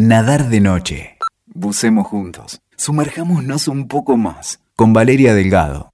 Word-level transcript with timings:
Nadar 0.00 0.48
de 0.48 0.60
noche. 0.60 1.18
Bucemos 1.46 2.06
juntos. 2.06 2.60
Sumerjámonos 2.76 3.66
un 3.66 3.88
poco 3.88 4.16
más. 4.16 4.60
Con 4.76 4.92
Valeria 4.92 5.34
Delgado. 5.34 5.90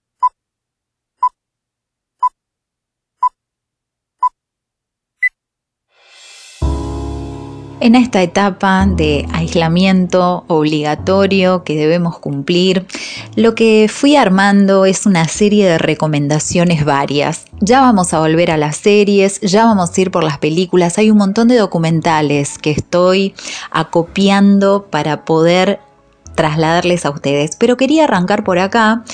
En 7.85 7.97
esta 7.97 8.23
etapa 8.23 8.87
de 8.87 9.29
aislamiento 9.35 10.45
obligatorio 10.47 11.65
que 11.65 11.77
debemos 11.77 12.19
cumplir, 12.19 12.87
lo 13.37 13.55
que 13.55 13.91
fui 13.93 14.17
armando 14.17 14.87
es 14.87 15.05
una 15.05 15.29
serie 15.29 15.67
de 15.67 15.77
recomendaciones 15.77 16.87
varias. 16.87 17.45
Ya 17.61 17.83
vamos 17.83 18.15
a 18.15 18.21
volver 18.21 18.51
a 18.51 18.57
las 18.57 18.79
series, 18.79 19.39
ya 19.43 19.67
vamos 19.67 19.91
a 19.95 20.01
ir 20.01 20.11
por 20.11 20.25
las 20.25 20.39
películas, 20.39 20.97
hay 20.97 21.11
un 21.11 21.19
montón 21.19 21.47
de 21.49 21.57
documentales 21.57 22.57
que 22.57 22.71
estoy 22.71 23.35
acopiando 23.71 24.87
para 24.91 25.27
poder 25.27 25.79
trasladarles 26.35 27.05
a 27.05 27.11
ustedes. 27.11 27.57
Pero 27.57 27.77
quería 27.77 28.05
arrancar 28.05 28.45
por 28.45 28.61
acá 28.61 29.05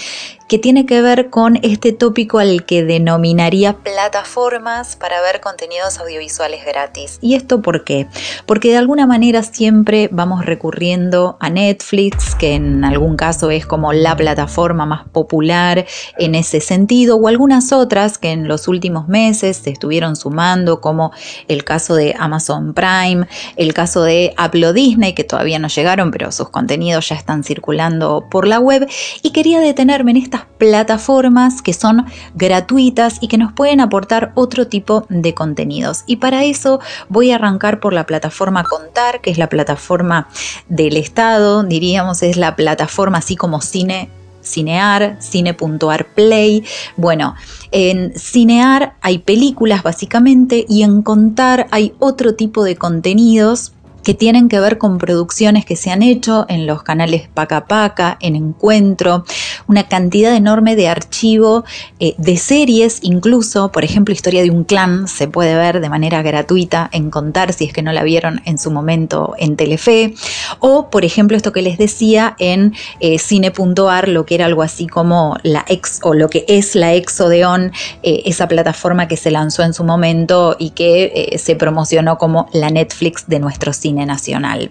que 0.50 0.59
tiene 0.59 0.84
que 0.84 1.00
ver 1.00 1.30
con 1.30 1.60
este 1.62 1.92
tópico 1.92 2.40
al 2.40 2.64
que 2.64 2.82
denominaría 2.82 3.74
plataformas 3.74 4.96
para 4.96 5.23
ver 5.23 5.40
contenidos 5.40 6.00
audiovisuales 6.00 6.64
gratis. 6.66 7.18
¿Y 7.23 7.36
esto 7.36 7.62
por 7.62 7.84
qué? 7.84 8.09
Porque 8.46 8.70
de 8.70 8.78
alguna 8.78 9.06
manera 9.06 9.45
siempre 9.45 10.09
vamos 10.10 10.45
recurriendo 10.45 11.36
a 11.38 11.50
Netflix, 11.50 12.34
que 12.34 12.56
en 12.56 12.84
algún 12.84 13.16
caso 13.16 13.52
es 13.52 13.64
como 13.64 13.92
la 13.92 14.16
plataforma 14.16 14.86
más 14.86 15.09
popular 15.10 15.86
en 16.18 16.34
ese 16.34 16.60
sentido, 16.60 17.14
o 17.14 17.28
algunas 17.28 17.73
otras 17.73 18.18
que 18.18 18.32
en 18.32 18.48
los 18.48 18.66
últimos 18.66 19.06
meses 19.06 19.59
se 19.59 19.70
estuvieron 19.70 20.16
sumando, 20.16 20.80
como 20.80 21.12
el 21.46 21.62
caso 21.62 21.95
de 21.95 22.16
Amazon 22.18 22.74
Prime, 22.74 23.28
el 23.54 23.73
caso 23.73 24.02
de 24.02 24.34
Apple 24.37 24.73
Disney, 24.73 25.12
que 25.14 25.23
todavía 25.23 25.60
no 25.60 25.68
llegaron, 25.68 26.10
pero 26.10 26.32
sus 26.32 26.48
contenidos 26.48 27.09
ya 27.09 27.14
están 27.14 27.45
circulando 27.45 28.26
por 28.28 28.48
la 28.48 28.59
web, 28.59 28.88
y 29.23 29.30
quería 29.30 29.60
detenerme 29.60 30.10
en 30.10 30.16
estas 30.16 30.40
plataformas 30.59 31.63
que 31.63 31.73
son 31.73 32.07
gratuitas 32.35 33.19
y 33.21 33.29
que 33.29 33.38
nos 33.38 33.52
pueden 33.52 33.80
aportar 33.80 34.33
otro 34.35 34.66
tipo 34.66 35.07
de 35.09 35.35
contenidos. 35.35 36.05
Y 36.07 36.16
para 36.16 36.45
eso 36.45 36.80
voy 37.09 37.30
a 37.30 37.37
arrancar 37.37 37.80
por 37.80 37.93
la 37.93 38.07
plataforma 38.07 38.65
Contar, 38.65 39.21
que 39.21 39.30
es 39.30 39.38
la 39.38 39.49
plataforma 39.49 40.29
del 40.68 40.96
Estado, 40.96 41.63
diríamos, 41.63 42.23
es 42.23 42.37
la 42.37 42.57
plataforma 42.57 43.18
así 43.18 43.37
como 43.37 43.61
cine 43.61 44.11
Cinear, 44.43 45.16
Cine.ar 45.21 46.07
Play. 46.15 46.65
Bueno, 46.96 47.35
en 47.73 48.18
Cinear 48.18 48.95
hay 49.01 49.18
películas 49.18 49.83
básicamente 49.83 50.65
y 50.68 50.83
en 50.83 51.02
Contar 51.02 51.66
hay 51.71 51.95
otro 51.99 52.35
tipo 52.35 52.65
de 52.65 52.77
contenidos 52.77 53.73
que 54.02 54.15
tienen 54.15 54.48
que 54.48 54.60
ver 54.60 54.79
con 54.79 54.98
producciones 54.98 55.65
que 55.65 55.76
se 55.76 55.90
han 55.90 56.02
hecho 56.02 56.46
en 56.48 56.66
los 56.66 56.82
canales 56.82 57.29
Paca 57.32 57.66
Paca, 57.66 58.16
en 58.20 58.37
Encuentro, 58.37 59.24
una 59.66 59.88
cantidad 59.88 60.34
enorme 60.34 60.76
de 60.76 60.88
archivo 60.88 61.65
eh, 61.98 62.15
de 62.18 62.37
series, 62.37 63.01
incluso, 63.02 63.71
por 63.71 63.84
ejemplo, 63.84 64.15
Historia 64.15 64.43
de 64.43 64.50
un 64.50 64.65
clan 64.65 65.06
se 65.09 65.28
puede 65.28 65.54
ver 65.54 65.81
de 65.81 65.88
manera 65.88 66.22
gratuita 66.22 66.88
en 66.93 67.10
Contar 67.10 67.53
si 67.53 67.65
es 67.65 67.72
que 67.72 67.82
no 67.82 67.93
la 67.93 68.03
vieron 68.03 68.41
en 68.44 68.59
su 68.59 68.71
momento 68.71 69.34
en 69.38 69.56
Telefe, 69.56 70.15
o 70.59 70.91
por 70.91 71.04
ejemplo 71.04 71.37
esto 71.37 71.53
que 71.53 71.62
les 71.62 71.78
decía 71.78 72.34
en 72.38 72.75
eh, 73.00 73.19
cine.ar, 73.19 74.09
lo 74.09 74.26
que 74.26 74.34
era 74.34 74.47
algo 74.47 74.62
así 74.62 74.87
como 74.87 75.37
la 75.43 75.65
ex 75.69 76.00
o 76.03 76.15
lo 76.15 76.28
que 76.28 76.44
es 76.48 76.75
la 76.75 76.94
Exodeon, 76.94 77.72
eh, 78.03 78.22
esa 78.25 78.48
plataforma 78.48 79.09
que 79.09 79.16
se 79.16 79.31
lanzó 79.31 79.62
en 79.62 79.75
su 79.75 79.84
momento 79.84 80.56
y 80.59 80.71
que 80.71 81.37
se 81.38 81.56
promocionó 81.56 82.19
como 82.19 82.48
la 82.53 82.71
Netflix 82.71 83.26
de 83.26 83.38
nuestro 83.38 83.72
cine 83.72 83.90
nacional. 83.93 84.71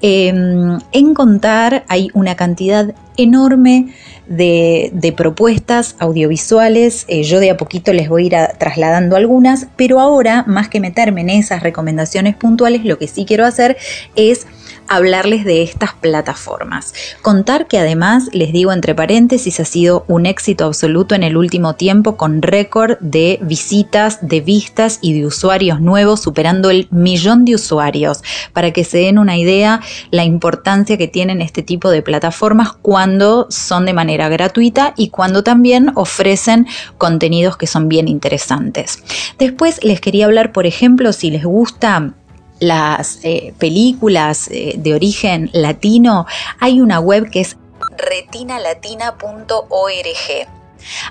Em, 0.00 0.78
en 0.92 1.14
Contar 1.14 1.84
hay 1.88 2.10
una 2.14 2.34
cantidad 2.34 2.94
enorme 3.16 3.88
de, 4.26 5.14
propuestas 5.16 5.96
audiovisuales. 5.98 7.04
Eh, 7.08 7.22
yo 7.22 7.40
de 7.40 7.50
a 7.50 7.56
poquito 7.56 7.92
les 7.92 8.08
voy 8.08 8.24
a 8.24 8.26
ir 8.26 8.58
trasladando 8.58 9.16
algunas, 9.16 9.68
pero 9.76 10.00
ahora, 10.00 10.44
más 10.46 10.68
que 10.68 10.80
meterme 10.80 11.20
en 11.20 11.30
esas 11.30 11.62
recomendaciones 11.62 12.34
puntuales, 12.34 12.84
lo 12.84 12.98
que 12.98 13.06
sí 13.06 13.24
quiero 13.24 13.44
hacer 13.44 13.76
es 14.16 14.46
hablarles 14.88 15.44
de 15.44 15.62
estas 15.62 15.94
plataformas. 15.94 16.94
Contar 17.22 17.66
que 17.66 17.78
además, 17.78 18.28
les 18.32 18.52
digo 18.52 18.72
entre 18.72 18.94
paréntesis, 18.94 19.60
ha 19.60 19.64
sido 19.64 20.04
un 20.08 20.26
éxito 20.26 20.64
absoluto 20.64 21.14
en 21.14 21.22
el 21.22 21.36
último 21.36 21.74
tiempo 21.74 22.16
con 22.16 22.42
récord 22.42 22.98
de 23.00 23.38
visitas, 23.42 24.18
de 24.26 24.40
vistas 24.40 24.98
y 25.00 25.12
de 25.14 25.26
usuarios 25.26 25.80
nuevos, 25.80 26.20
superando 26.20 26.70
el 26.70 26.88
millón 26.90 27.44
de 27.44 27.54
usuarios. 27.54 28.22
Para 28.52 28.72
que 28.72 28.84
se 28.84 28.98
den 28.98 29.18
una 29.18 29.36
idea, 29.36 29.80
la 30.10 30.24
importancia 30.24 30.96
que 30.96 31.08
tienen 31.08 31.40
este 31.40 31.62
tipo 31.62 31.90
de 31.90 32.02
plataformas 32.02 32.72
cuando 32.72 33.46
son 33.50 33.86
de 33.86 33.92
manera 33.92 34.28
gratuita 34.28 34.94
y 34.96 35.08
cuando 35.08 35.42
también 35.42 35.92
ofrecen 35.94 36.66
contenidos 36.98 37.56
que 37.56 37.66
son 37.66 37.88
bien 37.88 38.08
interesantes. 38.08 39.02
Después 39.38 39.82
les 39.82 40.00
quería 40.00 40.26
hablar, 40.26 40.52
por 40.52 40.66
ejemplo, 40.66 41.12
si 41.12 41.30
les 41.30 41.44
gusta 41.44 42.14
las 42.60 43.18
eh, 43.22 43.54
películas 43.58 44.48
eh, 44.48 44.74
de 44.76 44.94
origen 44.94 45.50
latino, 45.52 46.26
hay 46.60 46.80
una 46.80 47.00
web 47.00 47.30
que 47.30 47.40
es 47.40 47.56
retinalatina.org. 47.96 50.48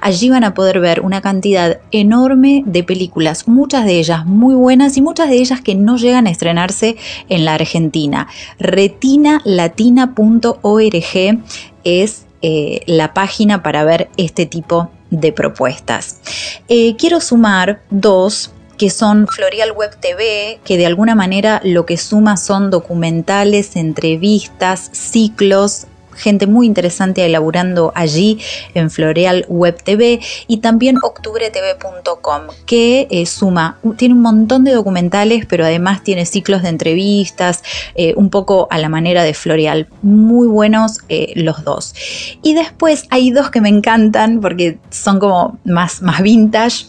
Allí 0.01 0.29
van 0.29 0.43
a 0.43 0.53
poder 0.53 0.79
ver 0.79 1.01
una 1.01 1.21
cantidad 1.21 1.79
enorme 1.91 2.61
de 2.65 2.83
películas, 2.83 3.47
muchas 3.47 3.85
de 3.85 3.97
ellas 3.99 4.23
muy 4.25 4.53
buenas 4.53 4.97
y 4.97 5.01
muchas 5.01 5.29
de 5.29 5.37
ellas 5.37 5.61
que 5.61 5.73
no 5.73 5.97
llegan 5.97 6.27
a 6.27 6.29
estrenarse 6.29 6.95
en 7.27 7.43
la 7.43 7.55
Argentina. 7.55 8.27
retinalatina.org 8.59 11.41
es 11.83 12.25
eh, 12.43 12.81
la 12.85 13.15
página 13.15 13.63
para 13.63 13.83
ver 13.83 14.09
este 14.17 14.45
tipo 14.45 14.91
de 15.09 15.31
propuestas. 15.31 16.21
quiero 16.97 17.19
sumar 17.19 17.81
dos 17.89 18.51
que 18.77 18.89
son 18.89 19.27
Florial 19.27 19.71
Web 19.71 19.97
TV, 19.99 20.59
que 20.63 20.77
de 20.77 20.85
alguna 20.85 21.15
manera 21.15 21.61
lo 21.63 21.85
que 21.85 21.97
suma 21.97 22.37
son 22.37 22.69
documentales, 22.69 23.75
entrevistas, 23.75 24.89
ciclos, 24.91 25.87
gente 26.15 26.47
muy 26.47 26.67
interesante 26.67 27.25
elaborando 27.25 27.91
allí 27.95 28.39
en 28.73 28.89
Floreal 28.89 29.45
Web 29.47 29.83
TV 29.83 30.19
y 30.47 30.57
también 30.57 30.97
octubretv.com 31.01 32.41
que 32.65 33.07
eh, 33.09 33.25
suma, 33.25 33.77
tiene 33.97 34.15
un 34.15 34.21
montón 34.21 34.63
de 34.63 34.71
documentales 34.71 35.45
pero 35.45 35.65
además 35.65 36.03
tiene 36.03 36.25
ciclos 36.25 36.61
de 36.63 36.69
entrevistas 36.69 37.63
eh, 37.95 38.13
un 38.15 38.29
poco 38.29 38.67
a 38.69 38.77
la 38.77 38.89
manera 38.89 39.23
de 39.23 39.33
Floreal, 39.33 39.87
muy 40.01 40.47
buenos 40.47 40.99
eh, 41.09 41.33
los 41.35 41.63
dos. 41.63 41.93
Y 42.41 42.53
después 42.53 43.05
hay 43.09 43.31
dos 43.31 43.49
que 43.49 43.61
me 43.61 43.69
encantan 43.69 44.41
porque 44.41 44.77
son 44.89 45.19
como 45.19 45.57
más, 45.63 46.01
más 46.01 46.21
vintage. 46.21 46.85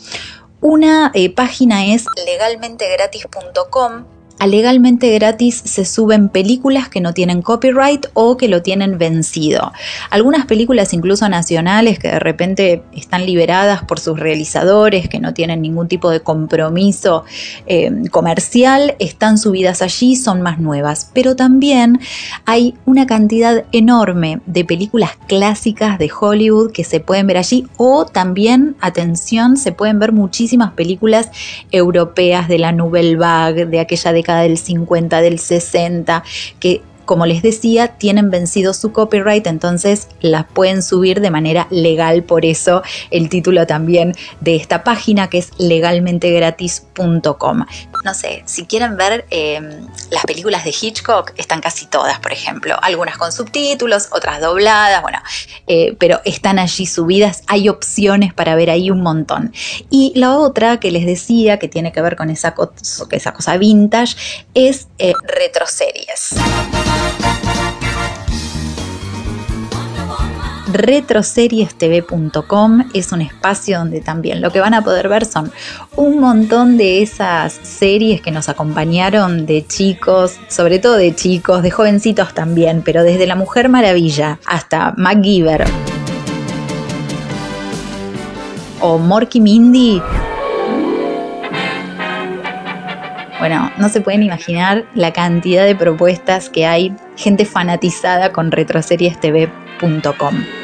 Una 0.66 1.10
eh, 1.12 1.28
página 1.28 1.84
es 1.84 2.06
legalmentegratis.com 2.24 4.06
a 4.44 4.46
legalmente 4.46 5.10
gratis 5.14 5.62
se 5.64 5.86
suben 5.86 6.28
películas 6.28 6.90
que 6.90 7.00
no 7.00 7.14
tienen 7.14 7.40
copyright 7.40 8.08
o 8.12 8.36
que 8.36 8.48
lo 8.48 8.60
tienen 8.60 8.98
vencido. 8.98 9.72
Algunas 10.10 10.44
películas 10.44 10.92
incluso 10.92 11.26
nacionales 11.30 11.98
que 11.98 12.08
de 12.08 12.18
repente 12.18 12.82
están 12.92 13.24
liberadas 13.24 13.84
por 13.84 13.98
sus 13.98 14.20
realizadores, 14.20 15.08
que 15.08 15.18
no 15.18 15.32
tienen 15.32 15.62
ningún 15.62 15.88
tipo 15.88 16.10
de 16.10 16.20
compromiso 16.20 17.24
eh, 17.66 17.90
comercial, 18.10 18.96
están 18.98 19.38
subidas 19.38 19.80
allí, 19.80 20.14
son 20.14 20.42
más 20.42 20.60
nuevas. 20.60 21.10
Pero 21.14 21.36
también 21.36 21.98
hay 22.44 22.74
una 22.84 23.06
cantidad 23.06 23.64
enorme 23.72 24.40
de 24.44 24.66
películas 24.66 25.12
clásicas 25.26 25.98
de 25.98 26.10
Hollywood 26.20 26.72
que 26.72 26.84
se 26.84 27.00
pueden 27.00 27.26
ver 27.28 27.38
allí 27.38 27.66
o 27.78 28.04
también, 28.04 28.76
atención, 28.82 29.56
se 29.56 29.72
pueden 29.72 29.98
ver 29.98 30.12
muchísimas 30.12 30.72
películas 30.72 31.30
europeas 31.70 32.46
de 32.46 32.58
la 32.58 32.72
Nouvelle 32.72 33.16
Vague, 33.16 33.64
de 33.64 33.80
aquella 33.80 34.12
de 34.42 34.48
del 34.48 34.58
50, 34.58 35.20
del 35.20 35.38
60, 35.38 36.22
que 36.60 36.82
como 37.04 37.26
les 37.26 37.42
decía, 37.42 37.88
tienen 37.88 38.30
vencido 38.30 38.74
su 38.74 38.92
copyright, 38.92 39.46
entonces 39.46 40.08
las 40.20 40.46
pueden 40.46 40.82
subir 40.82 41.20
de 41.20 41.30
manera 41.30 41.66
legal, 41.70 42.22
por 42.22 42.44
eso 42.44 42.82
el 43.10 43.28
título 43.28 43.66
también 43.66 44.14
de 44.40 44.56
esta 44.56 44.84
página 44.84 45.28
que 45.28 45.38
es 45.38 45.50
legalmentegratis.com. 45.58 47.64
No 48.04 48.14
sé, 48.14 48.42
si 48.46 48.66
quieren 48.66 48.96
ver 48.96 49.26
em, 49.30 49.86
las 50.10 50.24
películas 50.24 50.64
de 50.64 50.74
Hitchcock, 50.78 51.32
están 51.36 51.60
casi 51.60 51.86
todas, 51.86 52.18
por 52.18 52.32
ejemplo, 52.32 52.76
algunas 52.82 53.16
con 53.16 53.32
subtítulos, 53.32 54.08
otras 54.12 54.40
dobladas, 54.40 55.02
bueno, 55.02 55.18
eh, 55.66 55.96
pero 55.98 56.20
están 56.24 56.58
allí 56.58 56.86
subidas, 56.86 57.42
hay 57.46 57.68
opciones 57.68 58.34
para 58.34 58.54
ver 58.54 58.70
ahí 58.70 58.90
un 58.90 59.00
montón. 59.00 59.52
Y 59.90 60.12
la 60.16 60.36
otra 60.36 60.80
que 60.80 60.90
les 60.90 61.06
decía, 61.06 61.58
que 61.58 61.68
tiene 61.68 61.92
que 61.92 62.02
ver 62.02 62.16
con 62.16 62.30
esa, 62.30 62.54
cosa 62.54 63.56
vintage, 63.56 64.16
es 64.54 64.88
eh, 64.98 65.12
retroseries. 65.26 66.34
retroseriestv.com 70.74 72.90
es 72.92 73.12
un 73.12 73.22
espacio 73.22 73.78
donde 73.78 74.00
también 74.00 74.42
lo 74.42 74.50
que 74.50 74.60
van 74.60 74.74
a 74.74 74.82
poder 74.82 75.08
ver 75.08 75.24
son 75.24 75.50
un 75.96 76.20
montón 76.20 76.76
de 76.76 77.02
esas 77.02 77.58
series 77.62 78.20
que 78.20 78.30
nos 78.30 78.48
acompañaron 78.48 79.46
de 79.46 79.66
chicos, 79.66 80.38
sobre 80.48 80.78
todo 80.78 80.96
de 80.96 81.14
chicos, 81.14 81.62
de 81.62 81.70
jovencitos 81.70 82.34
también, 82.34 82.82
pero 82.84 83.02
desde 83.02 83.26
La 83.26 83.36
Mujer 83.36 83.68
Maravilla 83.68 84.38
hasta 84.44 84.92
MacGyver 84.96 85.64
o 88.80 88.98
Morky 88.98 89.40
Mindy 89.40 90.02
Bueno, 93.44 93.70
no 93.76 93.90
se 93.90 94.00
pueden 94.00 94.22
imaginar 94.22 94.86
la 94.94 95.12
cantidad 95.12 95.66
de 95.66 95.76
propuestas 95.76 96.48
que 96.48 96.64
hay, 96.64 96.96
gente 97.14 97.44
fanatizada 97.44 98.32
con 98.32 98.50
retroseriestv.com. 98.50 100.63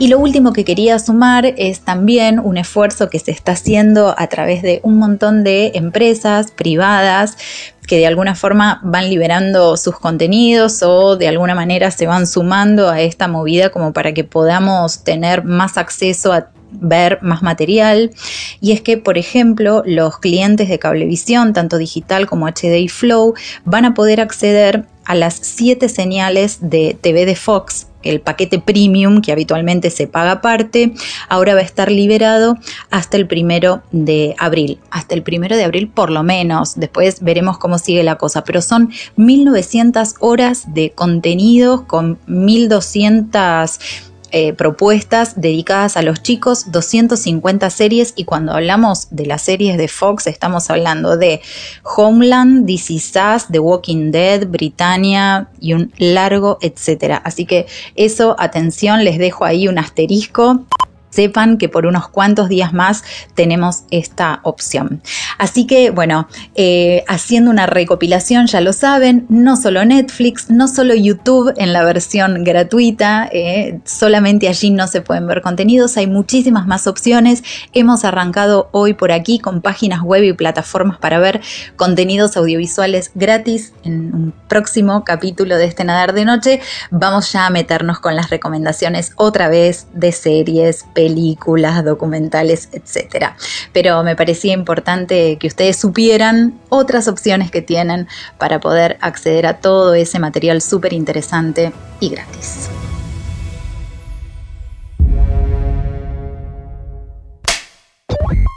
Y 0.00 0.08
lo 0.08 0.18
último 0.18 0.54
que 0.54 0.64
quería 0.64 0.98
sumar 0.98 1.44
es 1.58 1.80
también 1.80 2.40
un 2.40 2.56
esfuerzo 2.56 3.10
que 3.10 3.18
se 3.18 3.32
está 3.32 3.52
haciendo 3.52 4.14
a 4.16 4.28
través 4.28 4.62
de 4.62 4.80
un 4.82 4.96
montón 4.96 5.44
de 5.44 5.72
empresas 5.74 6.52
privadas 6.52 7.36
que 7.86 7.98
de 7.98 8.06
alguna 8.06 8.34
forma 8.34 8.80
van 8.82 9.10
liberando 9.10 9.76
sus 9.76 9.98
contenidos 9.98 10.82
o 10.82 11.16
de 11.16 11.28
alguna 11.28 11.54
manera 11.54 11.90
se 11.90 12.06
van 12.06 12.26
sumando 12.26 12.88
a 12.88 13.02
esta 13.02 13.28
movida 13.28 13.68
como 13.68 13.92
para 13.92 14.14
que 14.14 14.24
podamos 14.24 15.04
tener 15.04 15.44
más 15.44 15.76
acceso 15.76 16.32
a 16.32 16.48
ver 16.70 17.18
más 17.20 17.42
material. 17.42 18.10
Y 18.62 18.72
es 18.72 18.80
que, 18.80 18.96
por 18.96 19.18
ejemplo, 19.18 19.82
los 19.84 20.18
clientes 20.18 20.70
de 20.70 20.78
cablevisión, 20.78 21.52
tanto 21.52 21.76
digital 21.76 22.26
como 22.26 22.46
HD 22.46 22.78
y 22.78 22.88
Flow, 22.88 23.34
van 23.66 23.84
a 23.84 23.92
poder 23.92 24.22
acceder 24.22 24.86
a 25.04 25.14
las 25.14 25.34
siete 25.34 25.90
señales 25.90 26.58
de 26.62 26.96
TV 26.98 27.26
de 27.26 27.36
Fox 27.36 27.89
el 28.02 28.20
paquete 28.20 28.58
premium 28.58 29.20
que 29.20 29.32
habitualmente 29.32 29.90
se 29.90 30.06
paga 30.06 30.32
aparte, 30.32 30.94
ahora 31.28 31.54
va 31.54 31.60
a 31.60 31.64
estar 31.64 31.90
liberado 31.90 32.58
hasta 32.90 33.16
el 33.16 33.26
primero 33.26 33.82
de 33.92 34.34
abril. 34.38 34.78
Hasta 34.90 35.14
el 35.14 35.22
primero 35.22 35.56
de 35.56 35.64
abril 35.64 35.88
por 35.88 36.10
lo 36.10 36.22
menos. 36.22 36.78
Después 36.78 37.22
veremos 37.22 37.58
cómo 37.58 37.78
sigue 37.78 38.02
la 38.02 38.16
cosa. 38.16 38.44
Pero 38.44 38.62
son 38.62 38.90
1900 39.16 40.14
horas 40.20 40.74
de 40.74 40.90
contenidos 40.90 41.82
con 41.82 42.18
1200 42.26 44.09
eh, 44.32 44.52
propuestas 44.52 45.40
dedicadas 45.40 45.96
a 45.96 46.02
los 46.02 46.22
chicos, 46.22 46.70
250 46.70 47.70
series 47.70 48.12
y 48.16 48.24
cuando 48.24 48.52
hablamos 48.52 49.08
de 49.10 49.26
las 49.26 49.42
series 49.42 49.76
de 49.78 49.88
Fox 49.88 50.26
estamos 50.26 50.70
hablando 50.70 51.16
de 51.16 51.40
Homeland, 51.82 52.66
DC 52.66 52.98
Sass, 52.98 53.48
The 53.50 53.58
Walking 53.58 54.10
Dead, 54.10 54.46
Britannia 54.46 55.48
y 55.60 55.74
un 55.74 55.92
largo 55.98 56.58
etcétera. 56.60 57.16
Así 57.24 57.46
que 57.46 57.66
eso, 57.96 58.36
atención, 58.38 59.04
les 59.04 59.18
dejo 59.18 59.44
ahí 59.44 59.68
un 59.68 59.78
asterisco 59.78 60.66
sepan 61.10 61.58
que 61.58 61.68
por 61.68 61.86
unos 61.86 62.08
cuantos 62.08 62.48
días 62.48 62.72
más 62.72 63.04
tenemos 63.34 63.84
esta 63.90 64.40
opción. 64.42 65.02
Así 65.38 65.66
que 65.66 65.90
bueno, 65.90 66.28
eh, 66.54 67.04
haciendo 67.08 67.50
una 67.50 67.66
recopilación, 67.66 68.46
ya 68.46 68.60
lo 68.60 68.72
saben, 68.72 69.26
no 69.28 69.56
solo 69.56 69.84
Netflix, 69.84 70.50
no 70.50 70.68
solo 70.68 70.94
YouTube 70.94 71.52
en 71.56 71.72
la 71.72 71.84
versión 71.84 72.44
gratuita, 72.44 73.28
eh, 73.32 73.80
solamente 73.84 74.48
allí 74.48 74.70
no 74.70 74.86
se 74.86 75.02
pueden 75.02 75.26
ver 75.26 75.42
contenidos, 75.42 75.96
hay 75.96 76.06
muchísimas 76.06 76.66
más 76.66 76.86
opciones. 76.86 77.42
Hemos 77.72 78.04
arrancado 78.04 78.68
hoy 78.72 78.94
por 78.94 79.12
aquí 79.12 79.38
con 79.38 79.60
páginas 79.60 80.02
web 80.02 80.24
y 80.24 80.32
plataformas 80.32 80.98
para 80.98 81.18
ver 81.18 81.40
contenidos 81.76 82.36
audiovisuales 82.36 83.10
gratis. 83.14 83.72
En 83.84 84.14
un 84.14 84.34
próximo 84.48 85.04
capítulo 85.04 85.56
de 85.56 85.66
este 85.66 85.84
Nadar 85.84 86.12
de 86.12 86.24
Noche 86.24 86.60
vamos 86.90 87.32
ya 87.32 87.46
a 87.46 87.50
meternos 87.50 88.00
con 88.00 88.16
las 88.16 88.30
recomendaciones 88.30 89.12
otra 89.16 89.48
vez 89.48 89.86
de 89.94 90.12
series, 90.12 90.86
películas, 91.00 91.82
documentales, 91.82 92.68
etc. 92.72 93.28
Pero 93.72 94.02
me 94.02 94.16
parecía 94.16 94.52
importante 94.52 95.38
que 95.38 95.46
ustedes 95.46 95.76
supieran 95.76 96.60
otras 96.68 97.08
opciones 97.08 97.50
que 97.50 97.62
tienen 97.62 98.06
para 98.36 98.60
poder 98.60 98.98
acceder 99.00 99.46
a 99.46 99.60
todo 99.60 99.94
ese 99.94 100.18
material 100.18 100.60
súper 100.60 100.92
interesante 100.92 101.72
y 102.00 102.10
gratis. 102.10 102.68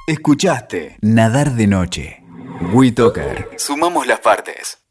Escuchaste 0.05 0.97
Nadar 0.99 1.53
de 1.53 1.67
Noche. 1.67 2.23
WeToker. 2.73 3.51
Sumamos 3.57 4.05
las 4.05 4.19
partes. 4.19 4.82